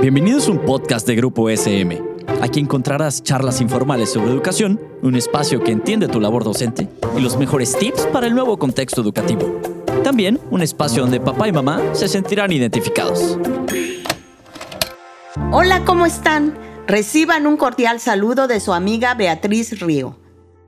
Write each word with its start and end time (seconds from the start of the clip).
Bienvenidos 0.00 0.48
a 0.48 0.52
un 0.52 0.58
podcast 0.60 1.06
de 1.06 1.14
Grupo 1.14 1.48
SM. 1.48 2.02
Aquí 2.40 2.60
encontrarás 2.60 3.22
charlas 3.22 3.60
informales 3.60 4.12
sobre 4.12 4.30
educación, 4.30 4.80
un 5.02 5.14
espacio 5.14 5.62
que 5.62 5.72
entiende 5.72 6.08
tu 6.08 6.20
labor 6.20 6.44
docente 6.44 6.88
y 7.16 7.20
los 7.20 7.36
mejores 7.36 7.76
tips 7.78 8.06
para 8.06 8.26
el 8.26 8.34
nuevo 8.34 8.58
contexto 8.58 9.00
educativo. 9.00 9.60
También 10.02 10.40
un 10.50 10.62
espacio 10.62 11.02
donde 11.02 11.20
papá 11.20 11.48
y 11.48 11.52
mamá 11.52 11.80
se 11.92 12.08
sentirán 12.08 12.52
identificados. 12.52 13.38
Hola, 15.52 15.84
¿cómo 15.84 16.06
están? 16.06 16.58
Reciban 16.86 17.46
un 17.46 17.56
cordial 17.56 18.00
saludo 18.00 18.48
de 18.48 18.58
su 18.58 18.72
amiga 18.72 19.14
Beatriz 19.14 19.80
Río. 19.80 20.18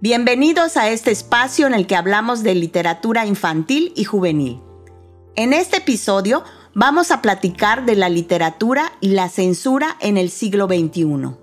Bienvenidos 0.00 0.76
a 0.76 0.90
este 0.90 1.10
espacio 1.10 1.66
en 1.66 1.74
el 1.74 1.86
que 1.86 1.96
hablamos 1.96 2.42
de 2.42 2.54
literatura 2.54 3.26
infantil 3.26 3.92
y 3.96 4.04
juvenil. 4.04 4.60
En 5.36 5.52
este 5.52 5.78
episodio 5.78 6.44
vamos 6.74 7.10
a 7.10 7.22
platicar 7.22 7.86
de 7.86 7.94
la 7.94 8.08
literatura 8.08 8.92
y 9.00 9.10
la 9.10 9.28
censura 9.28 9.96
en 10.00 10.16
el 10.16 10.30
siglo 10.30 10.66
XXI. 10.66 11.36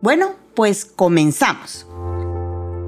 Bueno, 0.00 0.30
pues 0.54 0.84
comenzamos. 0.84 1.86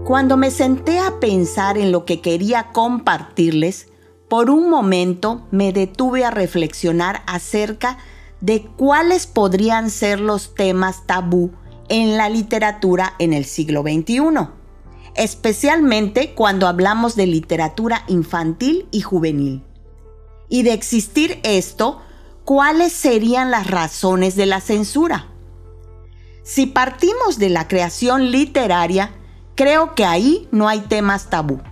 Cuando 0.05 0.37
me 0.37 0.51
senté 0.51 0.99
a 0.99 1.21
pensar 1.21 1.79
en 1.79 1.93
lo 1.93 2.05
que 2.05 2.21
quería 2.21 2.73
compartirles, 2.73 3.89
por 4.29 4.51
un 4.51 4.69
momento 4.69 5.47
me 5.51 5.73
detuve 5.73 6.25
a 6.25 6.31
reflexionar 6.31 7.23
acerca 7.27 7.99
de 8.41 8.63
cuáles 8.63 9.27
podrían 9.27 9.91
ser 9.91 10.21
los 10.21 10.55
temas 10.55 11.07
tabú 11.07 11.53
en 11.89 12.17
la 12.17 12.29
literatura 12.29 13.15
en 13.19 13.33
el 13.33 13.45
siglo 13.45 13.83
XXI, 13.83 14.49
especialmente 15.15 16.35
cuando 16.35 16.67
hablamos 16.67 17.15
de 17.15 17.27
literatura 17.27 18.05
infantil 18.09 18.89
y 18.91 19.03
juvenil. 19.03 19.63
Y 20.53 20.65
de 20.65 20.75
existir 20.75 21.41
esto, 21.45 22.03
¿cuáles 22.45 22.93
serían 22.93 23.51
las 23.51 23.69
razones 23.69 24.37
de 24.37 24.45
la 24.45 24.61
censura? 24.61 25.29
Si 26.45 26.67
partimos 26.67 27.39
de 27.39 27.49
la 27.49 27.69
creación 27.69 28.31
literaria, 28.31 29.13
creo 29.55 29.95
que 29.95 30.05
ahí 30.05 30.47
no 30.53 30.69
hay 30.69 30.81
temas 30.81 31.31
tabú. 31.31 31.63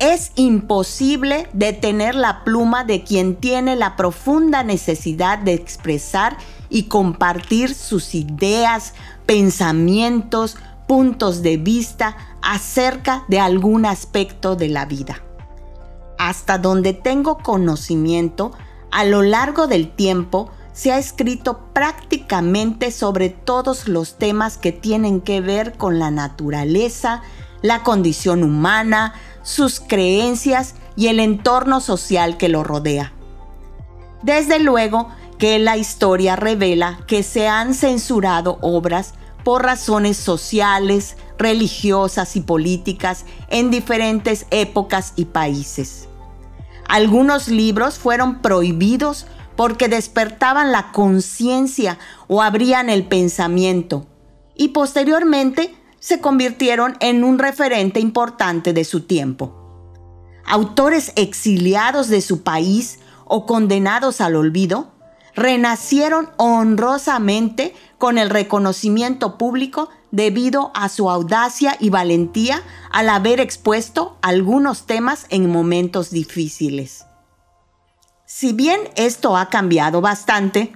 Es 0.00 0.32
imposible 0.34 1.48
detener 1.52 2.16
la 2.16 2.42
pluma 2.42 2.82
de 2.82 3.04
quien 3.04 3.36
tiene 3.36 3.76
la 3.76 3.94
profunda 3.94 4.64
necesidad 4.64 5.38
de 5.38 5.54
expresar 5.54 6.36
y 6.68 6.88
compartir 6.88 7.72
sus 7.72 8.12
ideas, 8.16 8.94
pensamientos, 9.26 10.56
puntos 10.88 11.42
de 11.42 11.58
vista 11.58 12.16
acerca 12.42 13.22
de 13.28 13.38
algún 13.38 13.86
aspecto 13.86 14.56
de 14.56 14.68
la 14.68 14.84
vida 14.84 15.22
hasta 16.18 16.58
donde 16.58 16.92
tengo 16.92 17.38
conocimiento, 17.38 18.52
a 18.90 19.04
lo 19.04 19.22
largo 19.22 19.66
del 19.66 19.90
tiempo 19.90 20.50
se 20.72 20.92
ha 20.92 20.98
escrito 20.98 21.60
prácticamente 21.72 22.90
sobre 22.90 23.30
todos 23.30 23.88
los 23.88 24.18
temas 24.18 24.58
que 24.58 24.72
tienen 24.72 25.20
que 25.20 25.40
ver 25.40 25.72
con 25.78 25.98
la 25.98 26.10
naturaleza, 26.10 27.22
la 27.62 27.82
condición 27.82 28.42
humana, 28.42 29.14
sus 29.42 29.80
creencias 29.80 30.74
y 30.96 31.06
el 31.06 31.20
entorno 31.20 31.80
social 31.80 32.36
que 32.36 32.48
lo 32.48 32.62
rodea. 32.62 33.12
Desde 34.22 34.58
luego 34.58 35.08
que 35.38 35.58
la 35.58 35.76
historia 35.76 36.36
revela 36.36 37.00
que 37.06 37.22
se 37.22 37.48
han 37.48 37.74
censurado 37.74 38.58
obras 38.60 39.14
por 39.44 39.62
razones 39.62 40.16
sociales, 40.16 41.16
religiosas 41.38 42.36
y 42.36 42.40
políticas 42.40 43.24
en 43.48 43.70
diferentes 43.70 44.46
épocas 44.50 45.12
y 45.16 45.26
países. 45.26 46.08
Algunos 46.88 47.48
libros 47.48 47.98
fueron 47.98 48.40
prohibidos 48.40 49.26
porque 49.56 49.88
despertaban 49.88 50.70
la 50.70 50.92
conciencia 50.92 51.98
o 52.28 52.42
abrían 52.42 52.90
el 52.90 53.04
pensamiento 53.04 54.06
y 54.54 54.68
posteriormente 54.68 55.74
se 55.98 56.20
convirtieron 56.20 56.96
en 57.00 57.24
un 57.24 57.38
referente 57.38 58.00
importante 58.00 58.72
de 58.72 58.84
su 58.84 59.02
tiempo. 59.02 59.52
Autores 60.44 61.12
exiliados 61.16 62.08
de 62.08 62.20
su 62.20 62.42
país 62.42 63.00
o 63.24 63.46
condenados 63.46 64.20
al 64.20 64.36
olvido 64.36 64.92
renacieron 65.34 66.30
honrosamente 66.36 67.74
con 67.98 68.18
el 68.18 68.30
reconocimiento 68.30 69.36
público 69.36 69.90
debido 70.10 70.70
a 70.74 70.88
su 70.88 71.10
audacia 71.10 71.76
y 71.80 71.90
valentía 71.90 72.62
al 72.90 73.08
haber 73.08 73.40
expuesto 73.40 74.16
algunos 74.22 74.86
temas 74.86 75.26
en 75.30 75.50
momentos 75.50 76.10
difíciles. 76.10 77.06
Si 78.24 78.52
bien 78.52 78.80
esto 78.96 79.36
ha 79.36 79.50
cambiado 79.50 80.00
bastante, 80.00 80.74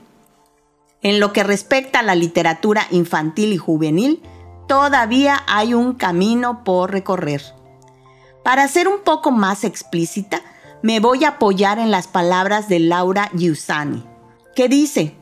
en 1.02 1.18
lo 1.18 1.32
que 1.32 1.42
respecta 1.42 2.00
a 2.00 2.02
la 2.02 2.14
literatura 2.14 2.86
infantil 2.90 3.52
y 3.52 3.58
juvenil, 3.58 4.22
todavía 4.68 5.42
hay 5.46 5.74
un 5.74 5.94
camino 5.94 6.62
por 6.62 6.92
recorrer. 6.92 7.42
Para 8.44 8.68
ser 8.68 8.88
un 8.88 9.00
poco 9.00 9.30
más 9.30 9.64
explícita, 9.64 10.42
me 10.82 11.00
voy 11.00 11.24
a 11.24 11.30
apoyar 11.30 11.78
en 11.78 11.90
las 11.90 12.06
palabras 12.06 12.68
de 12.68 12.78
Laura 12.78 13.30
Giussani, 13.34 14.04
que 14.54 14.68
dice, 14.68 15.16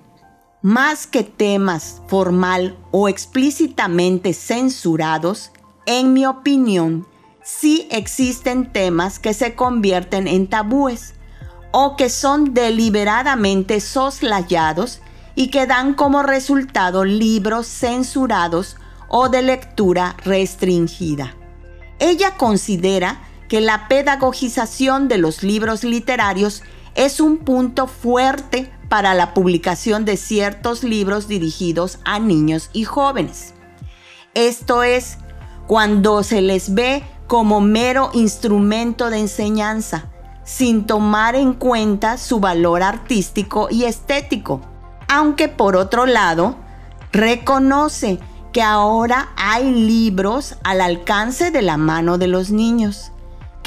más 0.62 1.06
que 1.06 1.22
temas 1.22 2.02
formal 2.08 2.76
o 2.91 3.08
explícitamente 3.08 4.32
censurados, 4.32 5.52
en 5.86 6.12
mi 6.12 6.26
opinión, 6.26 7.06
sí 7.42 7.86
existen 7.91 8.72
temas 8.72 9.19
que 9.19 9.34
se 9.34 9.54
convierten 9.54 10.26
en 10.26 10.48
tabúes 10.48 11.14
o 11.70 11.96
que 11.96 12.10
son 12.10 12.54
deliberadamente 12.54 13.80
soslayados 13.80 15.00
y 15.34 15.50
que 15.50 15.66
dan 15.66 15.94
como 15.94 16.22
resultado 16.22 17.04
libros 17.04 17.66
censurados 17.66 18.76
o 19.08 19.28
de 19.28 19.42
lectura 19.42 20.16
restringida. 20.25 21.34
Ella 22.00 22.36
considera 22.36 23.22
que 23.48 23.60
la 23.60 23.88
pedagogización 23.88 25.08
de 25.08 25.19
los 25.19 25.42
libros 25.42 25.84
literarios 25.84 26.62
es 26.94 27.20
un 27.20 27.38
punto 27.38 27.86
fuerte 27.86 28.70
para 28.88 29.15
la 29.15 29.34
publicación 29.34 30.04
de 30.04 30.16
ciertos 30.16 30.82
libros 30.82 31.28
dirigidos 31.28 31.99
a 32.04 32.19
niños 32.19 32.71
y 32.72 32.84
jóvenes. 32.84 33.54
Esto 34.34 34.82
es, 34.82 35.19
cuando 35.66 36.22
se 36.22 36.41
les 36.41 36.75
ve 36.75 37.03
como 37.26 37.60
mero 37.60 38.10
instrumento 38.15 39.10
de 39.10 39.19
enseñanza, 39.19 40.06
sin 40.44 40.87
tomar 40.87 41.34
en 41.37 41.53
cuenta 41.53 42.16
su 42.16 42.41
valor 42.41 42.82
artístico 42.82 43.69
y 43.71 43.84
estético. 43.84 44.62
Aunque 45.09 45.49
por 45.49 45.76
otro 45.76 46.06
lado, 46.06 46.56
reconoce 47.12 48.19
que 48.53 48.62
ahora 48.62 49.28
hay 49.37 49.70
libros 49.70 50.56
al 50.65 50.81
alcance 50.81 51.50
de 51.50 51.60
la 51.60 51.76
mano 51.76 52.16
de 52.16 52.28
los 52.28 52.50
niños 52.50 53.12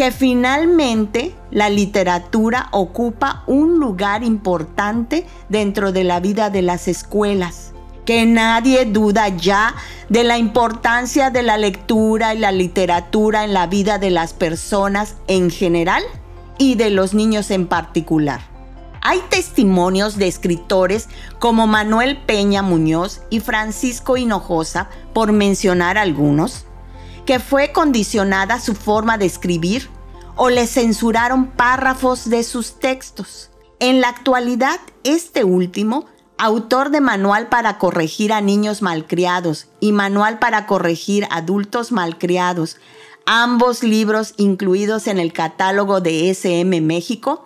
que 0.01 0.09
finalmente 0.09 1.35
la 1.51 1.69
literatura 1.69 2.69
ocupa 2.71 3.43
un 3.45 3.77
lugar 3.77 4.23
importante 4.23 5.27
dentro 5.47 5.91
de 5.91 6.03
la 6.03 6.19
vida 6.19 6.49
de 6.49 6.63
las 6.63 6.87
escuelas, 6.87 7.73
que 8.03 8.25
nadie 8.25 8.85
duda 8.85 9.27
ya 9.27 9.75
de 10.09 10.23
la 10.23 10.39
importancia 10.39 11.29
de 11.29 11.43
la 11.43 11.59
lectura 11.59 12.33
y 12.33 12.39
la 12.39 12.51
literatura 12.51 13.43
en 13.43 13.53
la 13.53 13.67
vida 13.67 13.99
de 13.99 14.09
las 14.09 14.33
personas 14.33 15.17
en 15.27 15.51
general 15.51 16.01
y 16.57 16.73
de 16.73 16.89
los 16.89 17.13
niños 17.13 17.51
en 17.51 17.67
particular. 17.67 18.41
Hay 19.03 19.19
testimonios 19.29 20.17
de 20.17 20.27
escritores 20.27 21.09
como 21.37 21.67
Manuel 21.67 22.17
Peña 22.17 22.63
Muñoz 22.63 23.21
y 23.29 23.39
Francisco 23.39 24.17
Hinojosa, 24.17 24.89
por 25.13 25.31
mencionar 25.31 25.99
algunos, 25.99 26.65
que 27.25 27.39
fue 27.39 27.71
condicionada 27.71 28.59
su 28.59 28.75
forma 28.75 29.17
de 29.17 29.25
escribir 29.25 29.89
o 30.35 30.49
le 30.49 30.67
censuraron 30.67 31.47
párrafos 31.47 32.29
de 32.29 32.43
sus 32.43 32.79
textos. 32.79 33.49
En 33.79 34.01
la 34.01 34.09
actualidad, 34.09 34.79
este 35.03 35.43
último, 35.43 36.05
autor 36.37 36.89
de 36.89 37.01
Manual 37.01 37.49
para 37.49 37.77
corregir 37.77 38.33
a 38.33 38.41
niños 38.41 38.81
malcriados 38.81 39.67
y 39.79 39.91
Manual 39.91 40.39
para 40.39 40.65
corregir 40.65 41.27
adultos 41.29 41.91
malcriados, 41.91 42.77
ambos 43.25 43.83
libros 43.83 44.33
incluidos 44.37 45.07
en 45.07 45.19
el 45.19 45.33
catálogo 45.33 46.01
de 46.01 46.29
SM 46.31 46.81
México, 46.81 47.45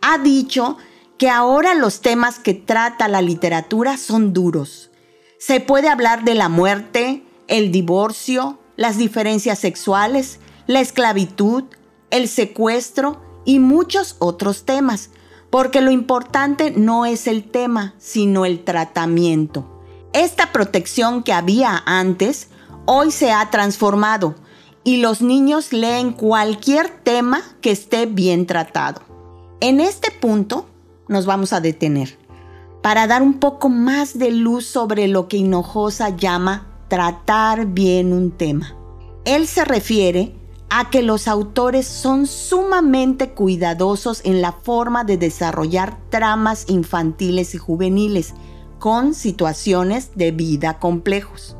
ha 0.00 0.16
dicho 0.18 0.78
que 1.18 1.28
ahora 1.28 1.74
los 1.74 2.00
temas 2.00 2.38
que 2.38 2.54
trata 2.54 3.08
la 3.08 3.20
literatura 3.20 3.98
son 3.98 4.32
duros. 4.32 4.90
Se 5.38 5.60
puede 5.60 5.90
hablar 5.90 6.24
de 6.24 6.34
la 6.34 6.48
muerte, 6.48 7.22
el 7.46 7.70
divorcio, 7.70 8.58
las 8.80 8.96
diferencias 8.96 9.58
sexuales, 9.58 10.40
la 10.66 10.80
esclavitud, 10.80 11.64
el 12.08 12.28
secuestro 12.28 13.20
y 13.44 13.58
muchos 13.58 14.16
otros 14.20 14.64
temas, 14.64 15.10
porque 15.50 15.82
lo 15.82 15.90
importante 15.90 16.70
no 16.70 17.04
es 17.04 17.26
el 17.26 17.44
tema, 17.44 17.94
sino 17.98 18.46
el 18.46 18.64
tratamiento. 18.64 19.82
Esta 20.14 20.50
protección 20.50 21.22
que 21.22 21.34
había 21.34 21.82
antes, 21.84 22.48
hoy 22.86 23.10
se 23.10 23.32
ha 23.32 23.50
transformado 23.50 24.34
y 24.82 24.96
los 24.96 25.20
niños 25.20 25.74
leen 25.74 26.12
cualquier 26.12 26.88
tema 26.88 27.42
que 27.60 27.72
esté 27.72 28.06
bien 28.06 28.46
tratado. 28.46 29.02
En 29.60 29.80
este 29.80 30.10
punto 30.10 30.66
nos 31.06 31.26
vamos 31.26 31.52
a 31.52 31.60
detener, 31.60 32.16
para 32.80 33.06
dar 33.06 33.20
un 33.20 33.40
poco 33.40 33.68
más 33.68 34.18
de 34.18 34.30
luz 34.30 34.64
sobre 34.64 35.06
lo 35.06 35.28
que 35.28 35.36
Hinojosa 35.36 36.16
llama 36.16 36.69
tratar 36.90 37.68
bien 37.68 38.12
un 38.12 38.32
tema. 38.32 38.76
Él 39.24 39.46
se 39.46 39.64
refiere 39.64 40.34
a 40.68 40.90
que 40.90 41.02
los 41.02 41.26
autores 41.26 41.86
son 41.86 42.26
sumamente 42.26 43.30
cuidadosos 43.30 44.20
en 44.24 44.42
la 44.42 44.52
forma 44.52 45.04
de 45.04 45.16
desarrollar 45.16 45.98
tramas 46.10 46.66
infantiles 46.68 47.54
y 47.54 47.58
juveniles 47.58 48.34
con 48.78 49.14
situaciones 49.14 50.10
de 50.16 50.32
vida 50.32 50.78
complejos. 50.78 51.56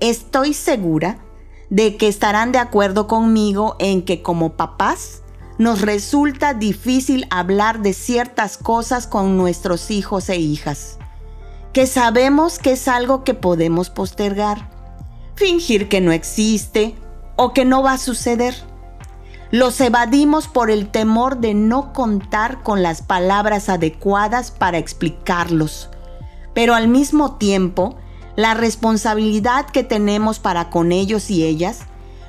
Estoy 0.00 0.52
segura 0.52 1.24
de 1.70 1.96
que 1.96 2.08
estarán 2.08 2.52
de 2.52 2.58
acuerdo 2.58 3.06
conmigo 3.06 3.76
en 3.78 4.02
que 4.02 4.22
como 4.22 4.56
papás 4.56 5.22
nos 5.58 5.80
resulta 5.80 6.54
difícil 6.54 7.26
hablar 7.30 7.82
de 7.82 7.92
ciertas 7.92 8.58
cosas 8.58 9.06
con 9.06 9.36
nuestros 9.36 9.90
hijos 9.90 10.28
e 10.28 10.36
hijas, 10.36 10.98
que 11.72 11.86
sabemos 11.86 12.58
que 12.58 12.72
es 12.72 12.86
algo 12.86 13.24
que 13.24 13.34
podemos 13.34 13.88
postergar, 13.88 14.68
fingir 15.34 15.88
que 15.88 16.00
no 16.00 16.12
existe 16.12 16.94
o 17.36 17.52
que 17.52 17.64
no 17.64 17.82
va 17.82 17.94
a 17.94 17.98
suceder. 17.98 18.54
Los 19.50 19.80
evadimos 19.80 20.48
por 20.48 20.70
el 20.70 20.88
temor 20.88 21.38
de 21.38 21.54
no 21.54 21.92
contar 21.92 22.62
con 22.62 22.82
las 22.82 23.02
palabras 23.02 23.68
adecuadas 23.68 24.50
para 24.50 24.78
explicarlos. 24.78 25.90
Pero 26.54 26.74
al 26.74 26.88
mismo 26.88 27.36
tiempo, 27.36 27.96
la 28.36 28.54
responsabilidad 28.54 29.66
que 29.66 29.84
tenemos 29.84 30.38
para 30.38 30.70
con 30.70 30.92
ellos 30.92 31.30
y 31.30 31.44
ellas 31.44 31.80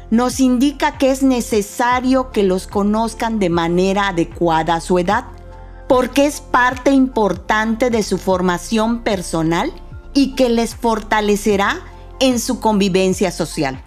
nos 0.10 0.40
indica 0.40 0.98
que 0.98 1.12
es 1.12 1.24
necesario 1.24 2.32
que 2.32 2.44
los 2.44 2.68
conozcan 2.68 3.40
de 3.40 3.50
manera 3.50 4.10
adecuada 4.10 4.76
a 4.76 4.82
su 4.82 5.00
edad, 5.00 5.26
porque 5.94 6.26
es 6.26 6.42
parte 6.42 6.90
importante 6.90 7.92
de 7.92 8.02
su 8.02 8.18
formación 8.18 9.04
personal 9.04 9.72
y 10.16 10.34
que 10.34 10.50
les 10.50 10.74
fortalecerá 10.74 11.82
en 12.20 12.40
su 12.40 12.60
convivencia 12.60 13.30
social. 13.30 13.80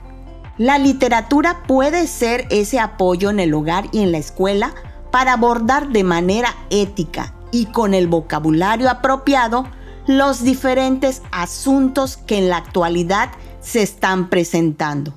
La 0.56 0.79
literatura 0.79 1.64
puede 1.67 2.06
ser 2.06 2.47
ese 2.50 2.79
apoyo 2.79 3.29
en 3.29 3.41
el 3.41 3.53
hogar 3.55 3.88
y 3.91 4.03
en 4.03 4.12
la 4.12 4.19
escuela 4.19 4.73
para 5.11 5.32
abordar 5.32 5.88
de 5.88 6.05
manera 6.05 6.55
ética 6.70 7.35
y 7.50 7.67
con 7.67 7.93
el 7.93 8.06
vocabulario 8.06 8.88
apropiado 8.88 9.67
los 10.06 10.44
diferentes 10.44 11.23
asuntos 11.32 12.19
que 12.19 12.38
en 12.38 12.50
la 12.50 12.59
actualidad 12.59 13.31
se 13.61 13.82
están 13.82 14.31
presentando. 14.31 15.12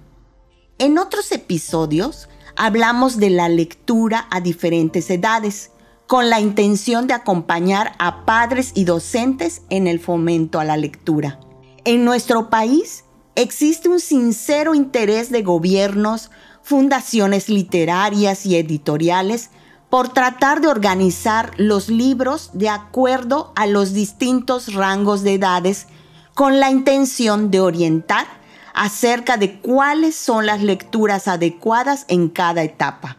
En 0.80 0.97
otros 0.97 1.31
episodios 1.33 2.30
hablamos 2.56 3.18
de 3.18 3.30
la 3.30 3.47
lectura 3.47 4.25
a 4.31 4.42
diferentes 4.42 5.07
edades, 5.12 5.69
con 6.09 6.31
la 6.31 6.39
intención 6.39 7.06
de 7.06 7.13
acompañar 7.13 7.94
a 8.00 8.25
padres 8.25 8.71
y 8.73 8.83
docentes 8.83 9.61
en 9.69 9.85
el 9.85 10.00
fomento 10.00 10.59
a 10.59 10.65
la 10.65 10.75
lectura. 10.75 11.39
En 11.85 12.03
nuestro 12.03 12.50
país 12.50 13.03
existe 13.35 13.89
un 13.89 14.00
sincero 14.00 14.73
interés 14.73 15.29
de 15.29 15.44
gobiernos, 15.44 16.31
fundaciones 16.63 17.47
literarias 17.47 18.47
y 18.47 18.56
editoriales 18.56 19.51
por 19.91 20.09
tratar 20.09 20.61
de 20.61 20.69
organizar 20.69 21.51
los 21.57 21.89
libros 21.89 22.50
de 22.53 22.69
acuerdo 22.69 23.53
a 23.56 23.67
los 23.67 23.94
distintos 23.94 24.73
rangos 24.73 25.21
de 25.21 25.35
edades 25.35 25.85
con 26.33 26.59
la 26.59 26.71
intención 26.71 27.51
de 27.51 27.59
orientar 27.59 28.25
acerca 28.73 29.38
de 29.38 29.59
cuáles 29.59 30.15
son 30.15 30.47
las 30.47 30.63
lecturas 30.63 31.27
adecuadas 31.27 32.06
en 32.07 32.29
cada 32.29 32.63
etapa. 32.63 33.19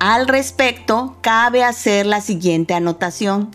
Al 0.00 0.28
respecto, 0.28 1.18
cabe 1.20 1.62
hacer 1.62 2.06
la 2.06 2.22
siguiente 2.22 2.72
anotación 2.72 3.50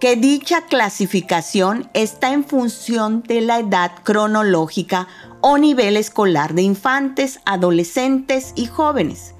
que 0.00 0.16
dicha 0.16 0.62
clasificación 0.62 1.90
está 1.92 2.32
en 2.32 2.42
función 2.42 3.22
de 3.22 3.42
la 3.42 3.58
edad 3.58 3.92
cronológica 4.02 5.08
o 5.42 5.58
nivel 5.58 5.98
escolar 5.98 6.54
de 6.54 6.62
infantes, 6.62 7.40
adolescentes 7.44 8.54
y 8.56 8.64
jóvenes, 8.64 9.34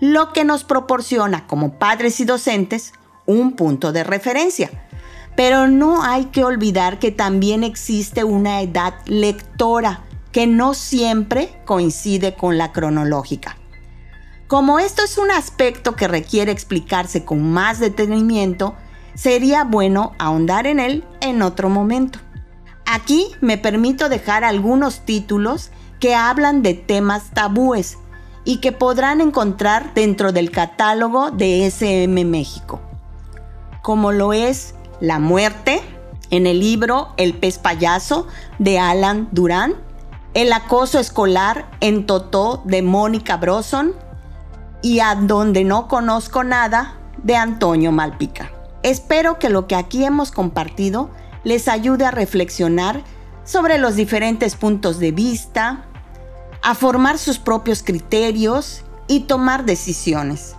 lo 0.00 0.32
que 0.32 0.42
nos 0.42 0.64
proporciona 0.64 1.46
como 1.46 1.78
padres 1.78 2.18
y 2.18 2.24
docentes 2.24 2.92
un 3.24 3.52
punto 3.52 3.92
de 3.92 4.02
referencia. 4.02 4.70
Pero 5.36 5.68
no 5.68 6.02
hay 6.02 6.24
que 6.24 6.42
olvidar 6.42 6.98
que 6.98 7.12
también 7.12 7.62
existe 7.62 8.24
una 8.24 8.62
edad 8.62 8.94
lectora 9.06 10.02
que 10.32 10.48
no 10.48 10.74
siempre 10.74 11.56
coincide 11.64 12.34
con 12.34 12.58
la 12.58 12.72
cronológica. 12.72 13.58
Como 14.54 14.78
esto 14.78 15.02
es 15.02 15.18
un 15.18 15.32
aspecto 15.32 15.96
que 15.96 16.06
requiere 16.06 16.52
explicarse 16.52 17.24
con 17.24 17.42
más 17.42 17.80
detenimiento, 17.80 18.76
sería 19.16 19.64
bueno 19.64 20.12
ahondar 20.20 20.68
en 20.68 20.78
él 20.78 21.02
en 21.20 21.42
otro 21.42 21.68
momento. 21.68 22.20
Aquí 22.86 23.32
me 23.40 23.58
permito 23.58 24.08
dejar 24.08 24.44
algunos 24.44 25.00
títulos 25.00 25.72
que 25.98 26.14
hablan 26.14 26.62
de 26.62 26.74
temas 26.74 27.30
tabúes 27.34 27.98
y 28.44 28.58
que 28.58 28.70
podrán 28.70 29.20
encontrar 29.20 29.92
dentro 29.92 30.30
del 30.30 30.52
catálogo 30.52 31.32
de 31.32 31.66
SM 31.66 32.24
México, 32.24 32.80
como 33.82 34.12
lo 34.12 34.32
es 34.32 34.76
La 35.00 35.18
muerte, 35.18 35.82
en 36.30 36.46
el 36.46 36.60
libro 36.60 37.08
El 37.16 37.34
pez 37.34 37.58
payaso 37.58 38.28
de 38.60 38.78
Alan 38.78 39.26
Durán, 39.32 39.74
El 40.32 40.52
acoso 40.52 41.00
escolar 41.00 41.68
en 41.80 42.06
Totó 42.06 42.62
de 42.64 42.82
Mónica 42.82 43.36
Broson 43.36 44.03
y 44.84 45.00
A 45.00 45.14
donde 45.14 45.64
no 45.64 45.88
conozco 45.88 46.44
nada 46.44 46.98
de 47.22 47.36
Antonio 47.36 47.90
Malpica. 47.90 48.52
Espero 48.82 49.38
que 49.38 49.48
lo 49.48 49.66
que 49.66 49.76
aquí 49.76 50.04
hemos 50.04 50.30
compartido 50.30 51.08
les 51.42 51.68
ayude 51.68 52.04
a 52.04 52.10
reflexionar 52.10 53.02
sobre 53.44 53.78
los 53.78 53.96
diferentes 53.96 54.56
puntos 54.56 54.98
de 54.98 55.10
vista, 55.10 55.86
a 56.62 56.74
formar 56.74 57.16
sus 57.16 57.38
propios 57.38 57.82
criterios 57.82 58.84
y 59.08 59.20
tomar 59.20 59.64
decisiones. 59.64 60.54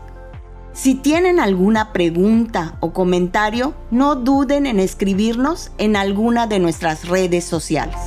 Si 0.73 0.95
tienen 0.95 1.39
alguna 1.39 1.93
pregunta 1.93 2.77
o 2.79 2.93
comentario, 2.93 3.75
no 3.91 4.15
duden 4.15 4.65
en 4.65 4.79
escribirnos 4.79 5.69
en 5.77 5.95
alguna 5.95 6.47
de 6.47 6.57
nuestras 6.57 7.07
redes 7.07 7.45
sociales. 7.45 7.99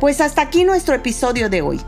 Pues 0.00 0.22
hasta 0.22 0.40
aquí 0.40 0.64
nuestro 0.64 0.94
episodio 0.94 1.50
de 1.50 1.60
hoy. 1.60 1.80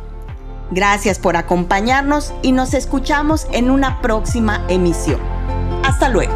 Gracias 0.70 1.19
por 1.19 1.37
acompañarnos 1.37 2.32
y 2.43 2.52
nos 2.52 2.75
escuchamos 2.75 3.46
en 3.52 3.70
una 3.70 4.00
próxima 4.00 4.64
emisión. 4.69 5.20
Hasta 5.84 6.08
luego. 6.08 6.32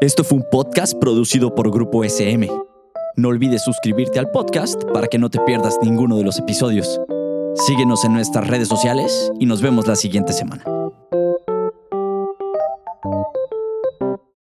Esto 0.00 0.24
fue 0.24 0.38
un 0.38 0.44
podcast 0.50 0.94
producido 0.98 1.54
por 1.54 1.70
Grupo 1.70 2.02
SM. 2.02 2.50
No 3.14 3.28
olvides 3.28 3.62
suscribirte 3.62 4.18
al 4.18 4.30
podcast 4.32 4.82
para 4.92 5.06
que 5.06 5.18
no 5.18 5.30
te 5.30 5.38
pierdas 5.40 5.78
ninguno 5.80 6.16
de 6.16 6.24
los 6.24 6.40
episodios. 6.40 7.00
Síguenos 7.54 8.04
en 8.04 8.14
nuestras 8.14 8.48
redes 8.48 8.66
sociales 8.66 9.30
y 9.38 9.46
nos 9.46 9.62
vemos 9.62 9.86
la 9.86 9.94
siguiente 9.94 10.32
semana. 10.32 10.64